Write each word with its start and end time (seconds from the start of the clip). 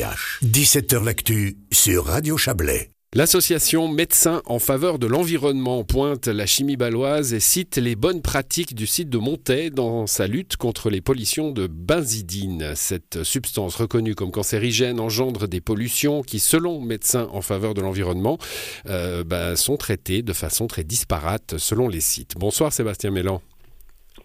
17h 0.00 1.04
L'actu 1.04 1.58
sur 1.70 2.06
Radio 2.06 2.38
Chablais. 2.38 2.90
L'association 3.14 3.86
Médecins 3.86 4.40
en 4.46 4.58
faveur 4.58 4.98
de 4.98 5.06
l'environnement 5.06 5.84
pointe 5.84 6.26
la 6.26 6.46
chimie 6.46 6.76
baloise 6.76 7.34
et 7.34 7.40
cite 7.40 7.76
les 7.76 7.96
bonnes 7.96 8.22
pratiques 8.22 8.74
du 8.74 8.86
site 8.86 9.10
de 9.10 9.18
Montaix 9.18 9.68
dans 9.68 10.06
sa 10.06 10.26
lutte 10.26 10.56
contre 10.56 10.88
les 10.88 11.02
pollutions 11.02 11.50
de 11.50 11.66
benzidine. 11.66 12.72
Cette 12.76 13.24
substance 13.24 13.74
reconnue 13.74 14.14
comme 14.14 14.30
cancérigène 14.30 15.00
engendre 15.00 15.48
des 15.48 15.60
pollutions 15.60 16.22
qui, 16.22 16.38
selon 16.38 16.80
Médecins 16.80 17.28
en 17.32 17.42
faveur 17.42 17.74
de 17.74 17.82
l'environnement, 17.82 18.38
euh, 18.86 19.22
bah, 19.22 19.54
sont 19.54 19.76
traitées 19.76 20.22
de 20.22 20.32
façon 20.32 20.66
très 20.66 20.84
disparate 20.84 21.58
selon 21.58 21.88
les 21.88 22.00
sites. 22.00 22.36
Bonsoir 22.38 22.72
Sébastien 22.72 23.10
Mélan. 23.10 23.42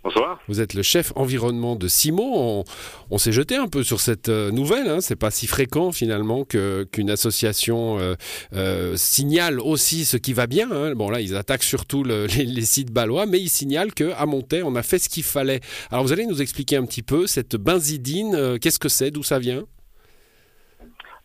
Bonsoir. 0.06 0.40
Vous 0.48 0.62
êtes 0.62 0.76
le 0.76 0.84
chef 0.84 1.14
environnement 1.16 1.76
de 1.76 1.88
Simo. 1.88 2.64
On, 3.10 3.18
s'est 3.18 3.32
jeté 3.32 3.56
un 3.56 3.68
peu 3.68 3.82
sur 3.82 4.00
cette 4.00 4.30
euh, 4.30 4.52
nouvelle. 4.52 4.88
Hein. 4.88 5.02
C'est 5.02 5.16
pas 5.16 5.32
si 5.32 5.48
fréquent 5.48 5.92
finalement 5.92 6.46
qu'une 6.46 7.10
association 7.10 7.98
euh, 7.98 8.14
euh, 8.54 8.96
signale 8.98 9.60
aussi 9.60 10.06
ce 10.06 10.18
qui 10.18 10.34
va 10.34 10.46
bien. 10.46 10.70
Hein. 10.72 10.94
Bon 10.94 11.10
là, 11.10 11.22
ils 11.22 11.36
attaquent 11.36 11.64
surtout 11.64 12.04
les, 12.04 12.62
sites 12.62 12.92
balois, 12.92 13.26
mais 13.26 13.40
ils 13.40 13.50
signalent 13.50 13.96
qu'à 13.96 14.24
Montaix, 14.28 14.62
on 14.62 14.76
a 14.76 14.84
fait 14.84 15.00
ce 15.00 15.10
qu'il 15.10 15.24
fallait. 15.24 15.62
Alors 15.90 16.04
vous 16.04 16.14
allez 16.14 16.28
nous 16.28 16.40
expliquer 16.40 16.76
un 16.76 16.86
petit 16.86 17.02
peu 17.02 17.26
cette 17.26 17.56
benzidine. 17.56 18.60
Qu'est-ce 18.62 18.78
que 18.78 18.90
c'est 18.90 19.10
D'où 19.10 19.24
ça 19.24 19.40
vient? 19.40 19.64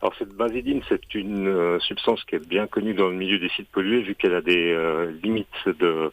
Alors 0.00 0.14
cette 0.18 0.32
benzidine, 0.32 0.80
c'est 0.88 1.14
une 1.14 1.78
substance 1.80 2.24
qui 2.24 2.36
est 2.36 2.48
bien 2.48 2.66
connue 2.66 2.94
dans 2.94 3.08
le 3.08 3.16
milieu 3.16 3.38
des 3.38 3.50
sites 3.50 3.68
pollués 3.68 4.00
vu 4.00 4.14
qu'elle 4.14 4.34
a 4.34 4.40
des 4.40 4.74
limites 5.22 5.46
de 5.66 6.10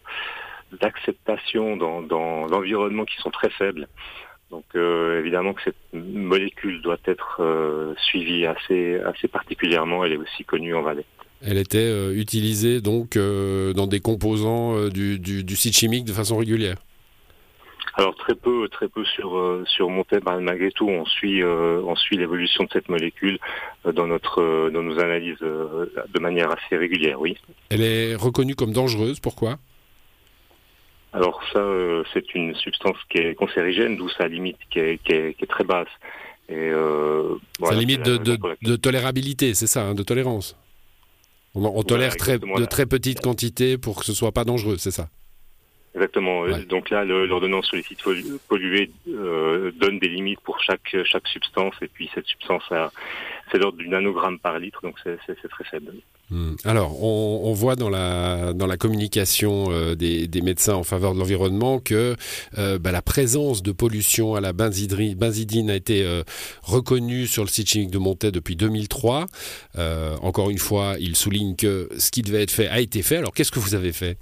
d'acceptation 0.80 1.78
dans, 1.78 2.02
dans 2.02 2.46
l'environnement 2.48 3.06
qui 3.06 3.18
sont 3.18 3.32
très 3.32 3.50
faibles. 3.50 3.88
Donc 4.52 4.64
euh, 4.76 5.20
évidemment 5.20 5.54
que 5.54 5.62
cette 5.64 5.76
molécule 5.94 6.82
doit 6.82 7.00
être 7.06 7.38
euh, 7.42 7.94
suivie 7.98 8.46
assez, 8.46 9.00
assez 9.02 9.28
particulièrement. 9.28 10.06
Elle 10.06 10.14
est 10.14 10.18
aussi 10.18 10.46
connue 10.46 10.74
en 10.74 10.82
Valais. 10.82 11.06
Elle 11.42 11.58
était 11.58 11.78
euh, 11.78 12.16
utilisée 12.16 12.82
donc 12.82 13.18
dans 13.18 13.88
des 13.88 14.00
composants 14.00 14.88
du, 14.90 15.20
du, 15.20 15.56
site 15.56 15.76
chimique 15.76 16.06
de 16.06 16.14
façon 16.14 16.38
régulière. 16.38 16.78
Alors 17.96 18.16
très 18.16 18.36
peu, 18.36 18.70
très 18.70 18.88
peu 18.88 19.04
sur 19.06 19.62
sur 19.66 19.90
Montaigne. 19.90 20.22
Malgré 20.42 20.72
tout, 20.72 20.88
on 20.88 21.06
suit 21.06 21.44
on 21.44 21.96
suit 21.96 22.18
l'évolution 22.18 22.64
de 22.64 22.70
cette 22.72 22.90
molécule 22.90 23.40
dans 23.86 24.08
notre 24.08 24.70
dans 24.70 24.84
nos 24.84 25.00
analyses 25.00 25.40
de 25.40 26.20
manière 26.20 26.52
assez 26.52 26.78
régulière. 26.78 27.20
Oui. 27.20 27.38
Elle 27.70 27.82
est 27.82 28.16
reconnue 28.16 28.56
comme 28.56 28.72
dangereuse. 28.72 29.20
Pourquoi? 29.20 29.58
Alors 31.18 31.42
ça, 31.52 31.60
euh, 31.60 32.04
c'est 32.14 32.36
une 32.36 32.54
substance 32.54 32.98
qui 33.10 33.18
est 33.18 33.34
cancérigène, 33.34 33.98
d'où 33.98 34.08
sa 34.08 34.28
limite 34.28 34.58
qui 34.70 34.80
est, 34.80 35.48
très 35.50 35.64
basse. 35.64 35.88
Et, 36.48 36.56
euh, 36.56 37.36
sa 37.64 37.74
limite 37.74 38.04
de, 38.04 38.76
tolérabilité, 38.76 39.56
c'est 39.56 39.66
ça, 39.66 39.82
hein, 39.82 39.96
de 39.96 40.04
tolérance. 40.04 40.56
On, 41.56 41.82
tolère 41.82 42.16
très, 42.18 42.38
de 42.38 42.66
très 42.66 42.86
petites 42.86 43.20
quantités 43.20 43.80
pour 43.80 43.98
que 43.98 44.06
ce 44.06 44.14
soit 44.14 44.32
pas 44.32 44.44
dangereux, 44.44 44.78
c'est 44.78 44.92
ça 44.92 45.10
Exactement. 45.96 46.46
Donc 46.70 46.92
là, 46.92 47.04
l'ordonnance 47.04 47.66
sur 47.66 47.78
les 47.78 47.82
sites 47.82 48.04
pollués 48.48 48.92
euh, 49.08 49.72
donne 49.72 49.98
des 49.98 50.10
limites 50.10 50.40
pour 50.42 50.62
chaque 50.62 50.96
chaque 51.04 51.28
substance, 51.28 51.74
et 51.82 51.88
puis 51.88 52.12
cette 52.14 52.28
substance, 52.28 52.62
c'est 53.52 53.58
l'ordre 53.58 53.80
du 53.80 53.88
nanogramme 53.88 54.38
par 54.38 54.60
litre, 54.60 54.82
donc 54.84 55.00
c'est 55.04 55.50
très 55.50 55.64
faible. 55.64 55.94
Hmm. 56.30 56.56
Alors, 56.66 57.02
on, 57.04 57.54
voit 57.54 57.78
dans 57.78 57.90
la 57.90 58.52
dans 58.54 58.68
la 58.68 58.76
communication 58.76 59.68
euh, 59.70 59.96
des, 59.96 60.42
médecins 60.42 60.74
en 60.74 60.84
faveur 60.84 61.14
de 61.14 61.20
l'environnement 61.20 61.80
que 61.80 62.18
euh, 62.58 62.78
bah, 62.80 62.92
la 62.92 63.02
présence 63.02 63.64
de 63.64 63.72
pollution 63.72 64.36
à 64.36 64.42
la 64.42 64.52
benzidine 64.52 65.70
a 65.70 65.76
été 65.76 66.06
reconnue 66.64 67.28
sur 67.28 67.44
le 67.44 67.50
site 67.50 67.70
chimique 67.70 67.92
de 67.92 67.98
Montaix 67.98 68.32
depuis 68.32 68.56
2003. 68.56 69.28
encore 70.22 70.50
une 70.50 70.58
fois, 70.58 70.96
il 71.00 71.16
souligne 71.16 71.56
que 71.56 71.90
ce 71.98 72.12
qui 72.12 72.22
devait 72.22 72.44
être 72.44 72.52
fait 72.52 72.68
a 72.68 72.82
été 72.82 73.02
fait. 73.02 73.18
Alors, 73.18 73.34
qu'est-ce 73.34 73.52
que 73.52 73.60
vous 73.60 73.76
avez 73.76 73.94
fait? 73.94 74.18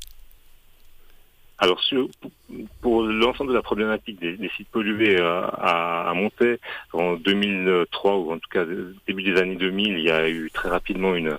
Alors 1.57 1.81
pour 2.81 3.03
l'ensemble 3.03 3.51
de 3.51 3.55
la 3.55 3.61
problématique 3.61 4.19
des, 4.19 4.49
sites 4.57 4.67
pollués 4.69 5.17
euh, 5.19 5.41
à, 5.41 6.09
à, 6.09 6.13
en 6.93 7.15
2003 7.15 8.17
ou 8.17 8.33
en 8.33 8.39
tout 8.39 8.49
cas 8.51 8.65
début 9.07 9.23
des 9.23 9.39
années 9.39 9.55
2000, 9.55 9.97
il 9.97 10.03
y 10.03 10.11
a 10.11 10.29
eu 10.29 10.51
très 10.51 10.69
rapidement 10.69 11.15
une, 11.15 11.37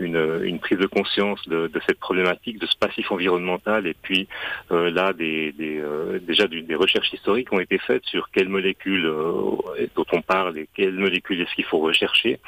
une, 0.00 0.58
prise 0.58 0.78
de 0.78 0.86
conscience 0.86 1.40
de, 1.48 1.70
cette 1.86 2.00
problématique, 2.00 2.58
de 2.58 2.66
ce 2.66 2.76
passif 2.76 3.12
environnemental, 3.12 3.86
et 3.86 3.94
puis 3.94 4.26
euh, 4.72 4.90
là 4.90 5.12
des, 5.12 5.54
euh, 5.60 6.18
déjà 6.20 6.48
des 6.48 6.74
recherches 6.74 7.12
historiques 7.12 7.52
ont 7.52 7.60
été 7.60 7.78
faites 7.78 8.04
sur 8.04 8.30
quelles 8.30 8.48
molécules 8.48 9.04
dont 9.04 10.06
on 10.12 10.22
parle 10.22 10.58
et 10.58 10.68
quelles 10.74 10.94
molécules 10.94 11.40
est-ce 11.40 11.54
qu'il 11.54 11.64
faut 11.64 11.78
rechercher. 11.78 12.40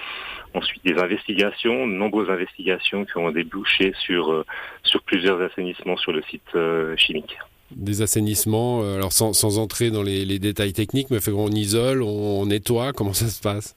Ensuite 0.55 0.85
des 0.85 0.97
investigations, 0.99 1.87
de 1.87 1.93
nombreuses 1.93 2.31
investigations 2.31 3.05
qui 3.05 3.19
ont 3.19 3.31
débouché 3.31 3.93
sur 4.07 4.45
sur 4.85 5.03
plusieurs 5.03 5.41
assainissements 5.41 5.97
sur 5.97 6.13
le 6.13 6.23
site 6.23 6.57
chimique. 6.97 7.37
Des 7.71 8.03
assainissements, 8.03 8.83
euh, 8.83 8.97
alors 8.97 9.13
sans, 9.13 9.59
entrer 9.59 9.91
dans 9.91 10.03
les, 10.03 10.39
détails 10.39 10.73
techniques, 10.73 11.11
mais 11.11 11.19
on 11.29 11.49
isole, 11.49 12.03
on, 12.03 12.47
nettoie, 12.47 12.93
comment 12.97 13.13
ça 13.13 13.27
se 13.27 13.41
passe? 13.41 13.75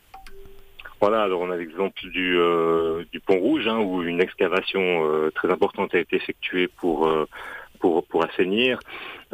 Voilà, 1.00 1.22
alors 1.22 1.42
on 1.42 1.52
a 1.52 1.56
l'exemple 1.56 2.00
du, 2.10 2.38
euh, 2.38 3.04
du 3.12 3.20
pont 3.20 3.40
rouge, 3.40 3.68
hein, 3.68 3.80
où 3.80 4.04
une 4.04 4.20
excavation 4.20 4.82
euh, 4.82 5.32
très 5.34 5.52
importante 5.52 5.94
a 5.94 6.00
été 6.00 6.16
effectuée 6.16 6.68
pour, 6.68 7.08
pour, 7.80 8.06
pour 8.06 8.24
assainir, 8.24 8.80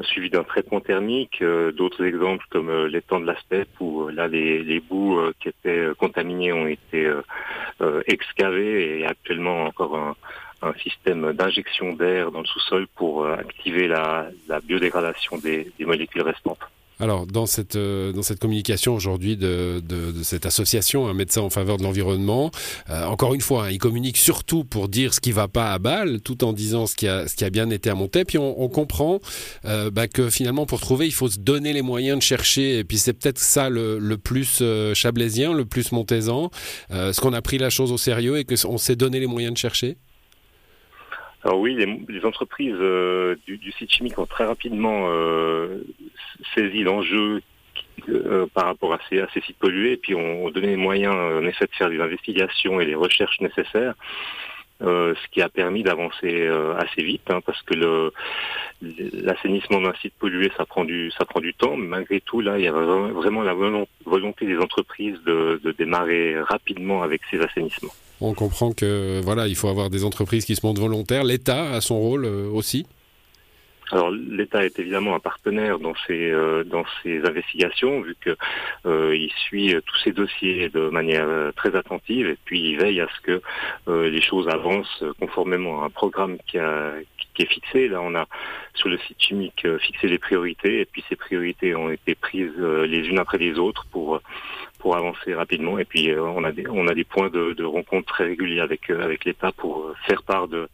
suivi 0.01 0.29
d'un 0.29 0.43
traitement 0.43 0.79
thermique. 0.79 1.43
D'autres 1.43 2.03
exemples 2.03 2.45
comme 2.49 2.85
l'étang 2.85 3.19
de 3.19 3.27
la 3.27 3.39
steppe, 3.41 3.69
où 3.79 4.07
là 4.09 4.27
les, 4.27 4.63
les 4.63 4.79
bouts 4.79 5.19
qui 5.39 5.49
étaient 5.49 5.87
contaminés 5.97 6.51
ont 6.53 6.67
été 6.67 7.11
excavés 8.07 8.99
et 8.99 9.05
actuellement 9.05 9.65
encore 9.65 9.97
un, 9.97 10.15
un 10.63 10.73
système 10.79 11.33
d'injection 11.33 11.93
d'air 11.93 12.31
dans 12.31 12.39
le 12.39 12.45
sous-sol 12.45 12.87
pour 12.95 13.25
euh, 13.25 13.35
activer 13.35 13.87
la, 13.87 14.29
biodégradation 14.63 15.37
des, 15.37 15.71
molécules 15.79 16.21
restantes. 16.21 16.59
Alors, 16.99 17.25
dans 17.25 17.45
cette, 17.45 17.75
euh, 17.75 18.11
dans 18.11 18.21
cette 18.21 18.39
communication 18.39 18.95
aujourd'hui 18.95 19.35
de, 19.35 19.81
cette 20.23 20.45
association, 20.45 21.07
un 21.07 21.13
médecin 21.13 21.41
en 21.41 21.49
faveur 21.49 21.77
de 21.77 21.83
l'environnement, 21.83 22.51
euh, 22.89 23.05
encore 23.05 23.33
une 23.33 23.41
fois, 23.41 23.65
hein, 23.65 23.71
il 23.71 23.77
communique 23.77 24.17
surtout 24.17 24.63
pour 24.63 24.87
dire 24.87 25.13
ce 25.13 25.19
qui 25.19 25.29
ne 25.29 25.35
va 25.35 25.47
pas 25.47 25.73
à 25.73 25.79
Bâle, 25.79 26.21
tout 26.21 26.43
en 26.43 26.53
disant 26.53 26.85
ce 26.85 26.95
qui 26.95 27.07
a, 27.07 27.27
ce 27.27 27.35
qui 27.35 27.45
a 27.45 27.49
bien 27.49 27.69
été 27.69 27.89
à 27.89 27.95
Montaix. 27.95 28.25
Puis 28.25 28.37
on, 28.37 28.69
comprend 28.69 29.19
bah, 29.63 30.07
que 30.07 30.29
finalement, 30.29 30.65
pour 30.65 30.79
trouver, 30.79 31.05
il 31.05 31.13
faut 31.13 31.29
se 31.29 31.39
donner 31.39 31.73
les 31.73 31.81
moyens 31.81 32.17
de 32.17 32.23
chercher. 32.23 32.79
Et 32.79 32.83
puis 32.83 32.97
c'est 32.97 33.13
peut-être 33.13 33.39
ça 33.39 33.69
le, 33.69 34.15
plus 34.17 34.63
chablaisien, 34.93 35.53
le 35.53 35.65
plus 35.65 35.91
montaisan, 35.91 36.49
ce 36.89 37.19
qu'on 37.19 37.33
a 37.33 37.41
pris 37.41 37.57
la 37.57 37.69
chose 37.69 37.91
au 37.91 37.97
sérieux 37.97 38.37
et 38.37 38.45
qu'on 38.45 38.77
s'est 38.77 38.95
donné 38.95 39.19
les 39.19 39.27
moyens 39.27 39.53
de 39.53 39.57
chercher. 39.57 39.97
Alors 41.43 41.59
oui, 41.59 41.75
les, 41.75 42.25
entreprises 42.25 42.75
euh, 42.79 43.35
du, 43.45 43.71
site 43.73 43.91
chimique 43.91 44.17
ont 44.17 44.25
très 44.25 44.45
rapidement 44.45 45.07
euh, 45.09 45.83
saisi 46.55 46.83
l'enjeu 46.83 47.41
euh, 48.07 48.45
par 48.53 48.65
rapport 48.65 48.93
à 48.93 48.99
ces, 49.09 49.25
sites 49.45 49.57
pollués, 49.57 49.93
et 49.93 49.97
puis 49.97 50.15
ont 50.15 50.49
donné 50.51 50.67
les 50.67 50.77
moyens 50.77 51.13
en 51.13 51.45
effet 51.45 51.65
de 51.65 51.73
faire 51.73 51.89
des 51.89 51.99
investigations 51.99 52.79
et 52.79 52.85
les 52.85 52.95
recherches 52.95 53.41
nécessaires. 53.41 53.95
Ce 54.83 55.27
qui 55.31 55.41
a 55.41 55.49
permis 55.49 55.83
d'avancer 55.83 56.47
assez 56.77 57.01
vite, 57.01 57.23
hein, 57.29 57.39
parce 57.45 57.61
que 57.63 58.11
l'assainissement 59.13 59.81
d'un 59.81 59.93
site 60.01 60.13
pollué, 60.19 60.51
ça 60.57 60.65
prend 60.65 60.83
du 60.83 61.11
ça 61.17 61.25
prend 61.25 61.39
du 61.39 61.53
temps, 61.53 61.77
mais 61.77 61.87
malgré 61.87 62.19
tout, 62.21 62.41
là, 62.41 62.57
il 62.57 62.65
y 62.65 62.67
a 62.67 62.71
vraiment 62.71 63.41
la 63.43 63.53
volonté 64.05 64.45
des 64.45 64.57
entreprises 64.57 65.17
de, 65.25 65.61
de 65.63 65.71
démarrer 65.71 66.39
rapidement 66.41 67.01
avec 67.03 67.21
ces 67.31 67.39
assainissements. 67.39 67.93
On 68.21 68.33
comprend 68.33 68.71
que 68.71 69.19
voilà, 69.21 69.47
il 69.47 69.55
faut 69.55 69.67
avoir 69.67 69.89
des 69.89 70.05
entreprises 70.05 70.45
qui 70.45 70.55
se 70.55 70.65
montrent 70.65 70.81
volontaires. 70.81 71.23
L'État 71.25 71.71
a 71.71 71.81
son 71.81 71.99
rôle 71.99 72.25
euh, 72.25 72.49
aussi. 72.49 72.85
Alors 73.93 74.11
l'État 74.11 74.65
est 74.65 74.77
évidemment 74.79 75.15
un 75.15 75.19
partenaire 75.19 75.79
dans 75.79 75.93
ces 76.07 76.31
euh, 76.31 76.63
dans 76.63 76.83
ces 77.01 77.23
investigations 77.25 78.01
vu 78.01 78.15
que 78.19 78.35
euh, 78.85 79.15
il 79.15 79.31
suit 79.31 79.75
tous 79.85 79.97
ces 80.03 80.11
dossiers 80.11 80.69
de 80.69 80.89
manière 80.89 81.27
très 81.55 81.75
attentive 81.75 82.27
et 82.27 82.37
puis 82.43 82.59
il 82.59 82.77
veille 82.77 83.01
à 83.01 83.07
ce 83.15 83.21
que 83.21 83.41
les 83.87 84.21
choses 84.21 84.47
avancent 84.49 85.03
conformément 85.19 85.83
à 85.83 85.85
un 85.85 85.89
programme 85.89 86.37
qui, 86.47 86.57
a, 86.57 86.93
qui 87.35 87.43
est 87.43 87.53
fixé. 87.53 87.87
Là 87.87 88.01
on 88.01 88.15
a 88.15 88.25
sur 88.73 88.89
le 88.89 88.97
site 88.97 89.21
chimique 89.21 89.65
fixé 89.79 90.07
les 90.07 90.19
priorités 90.19 90.81
et 90.81 90.85
puis 90.85 91.03
ces 91.07 91.15
priorités 91.15 91.75
ont 91.75 91.89
été 91.89 92.15
prises 92.15 92.57
les 92.57 93.07
unes 93.07 93.19
après 93.19 93.37
les 93.37 93.59
autres 93.59 93.85
pour 93.91 94.19
pour 94.83 94.97
avancer 94.97 95.33
rapidement. 95.33 95.79
Et 95.79 95.85
puis 95.85 96.11
euh, 96.11 96.21
on 96.21 96.43
a 96.43 96.51
des 96.51 96.65
on 96.69 96.87
a 96.87 96.93
des 96.93 97.05
points 97.05 97.29
de, 97.29 97.53
de 97.53 97.63
rencontre 97.63 98.13
très 98.13 98.25
réguliers 98.25 98.59
avec 98.59 98.89
euh, 98.89 99.01
avec 99.01 99.23
l'État 99.23 99.51
pour 99.53 99.79
euh, 99.79 99.95
faire 100.05 100.21
part 100.23 100.49
de 100.49 100.67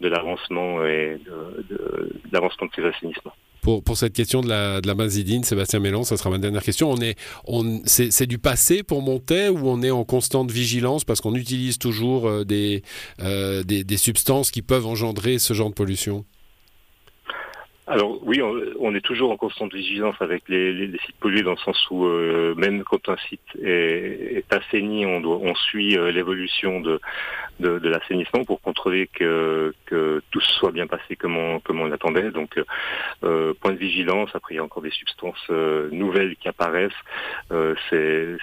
de 0.00 0.08
l'avancement 0.08 0.84
et 0.84 1.18
de, 1.26 2.12
l'avancement 2.32 2.66
de 2.66 2.72
ces 2.74 2.84
assainissements. 2.84 3.32
Pour, 3.62 3.82
pour, 3.82 3.96
cette 3.96 4.12
question 4.12 4.40
de 4.40 4.48
la, 4.48 4.80
de 4.80 4.86
la 4.86 4.94
mazidine, 4.94 5.42
Sébastien 5.44 5.80
Mélan, 5.80 6.04
ça 6.04 6.16
sera 6.16 6.30
ma 6.30 6.38
dernière 6.38 6.62
question. 6.62 6.90
On 6.90 7.00
est, 7.00 7.18
on, 7.44 7.82
c'est, 7.84 8.26
du 8.26 8.38
passé 8.38 8.82
pour 8.82 9.02
monter 9.02 9.48
ou 9.48 9.68
on 9.68 9.82
est 9.82 9.90
en 9.90 10.04
constante 10.04 10.50
vigilance 10.50 11.04
parce 11.04 11.20
qu'on 11.20 11.34
utilise 11.34 11.78
toujours 11.78 12.44
des, 12.44 12.82
des, 13.18 13.84
des, 13.84 13.96
substances 13.96 14.50
qui 14.50 14.62
peuvent 14.62 14.86
engendrer 14.86 15.38
ce 15.38 15.52
genre 15.54 15.68
de 15.68 15.74
pollution? 15.74 16.24
Alors 17.88 18.18
oui, 18.22 18.42
on, 18.42 18.94
est 18.94 19.00
toujours 19.00 19.30
en 19.30 19.36
constante 19.36 19.72
vigilance 19.72 20.16
avec 20.20 20.42
les, 20.48 20.72
les, 20.72 20.98
sites 20.98 21.16
pollués 21.20 21.42
dans 21.42 21.52
le 21.52 21.56
sens 21.56 21.86
où 21.90 22.04
euh, 22.04 22.54
même 22.54 22.84
quand 22.84 23.08
un 23.08 23.16
site 23.28 23.40
est, 23.62 24.36
est 24.36 24.52
assaini, 24.52 25.06
on, 25.06 25.20
doit, 25.20 25.38
on 25.38 25.54
suit 25.54 25.96
euh, 25.96 26.12
l'évolution 26.12 26.80
de, 26.80 27.00
de, 27.60 27.78
de 27.78 27.88
l'assainissement 27.88 28.44
pour 28.44 28.60
contrôler 28.60 29.06
que, 29.06 29.72
que 29.86 30.22
tout 30.30 30.40
soit 30.40 30.70
bien 30.70 30.86
passé 30.86 31.16
comme 31.16 31.36
on, 31.36 31.60
comme 31.60 31.80
on 31.80 31.86
l'attendait. 31.86 32.30
Donc 32.30 32.60
euh, 33.24 33.54
point 33.60 33.72
de 33.72 33.78
vigilance. 33.78 34.30
Après, 34.34 34.54
il 34.54 34.58
y 34.58 34.60
a 34.60 34.64
encore 34.64 34.82
des 34.82 34.90
substances 34.90 35.48
nouvelles 35.90 36.36
qui 36.36 36.48
apparaissent. 36.48 36.92
c'est 37.88 38.36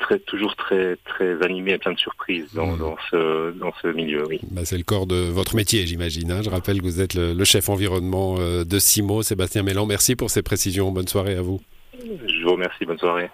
très 0.00 0.18
toujours 0.20 0.56
très 0.56 0.96
très 1.04 1.40
animé 1.44 1.72
et 1.72 1.78
plein 1.78 1.92
de 1.92 1.98
surprises 1.98 2.52
dans, 2.54 2.72
mmh. 2.72 2.78
dans 2.78 2.96
ce 3.10 3.50
dans 3.52 3.72
ce 3.80 3.88
milieu. 3.88 4.24
Oui. 4.28 4.40
Bah, 4.50 4.62
c'est 4.64 4.76
le 4.76 4.82
corps 4.82 5.06
de 5.06 5.16
votre 5.16 5.54
métier, 5.54 5.86
j'imagine. 5.86 6.32
Hein. 6.32 6.42
Je 6.42 6.50
rappelle 6.50 6.80
que 6.80 6.86
vous 6.86 7.00
êtes 7.00 7.14
le, 7.14 7.32
le 7.32 7.44
chef 7.44 7.68
environnemental 7.68 8.07
euh, 8.14 8.64
de 8.64 8.78
Simo. 8.78 9.22
Sébastien 9.22 9.62
Mélan, 9.62 9.86
merci 9.86 10.16
pour 10.16 10.30
ces 10.30 10.42
précisions. 10.42 10.90
Bonne 10.90 11.08
soirée 11.08 11.36
à 11.36 11.42
vous. 11.42 11.60
Je 11.94 12.44
vous 12.44 12.52
remercie. 12.52 12.84
Bonne 12.84 12.98
soirée. 12.98 13.30